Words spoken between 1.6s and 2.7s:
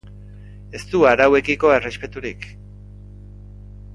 errespeturik.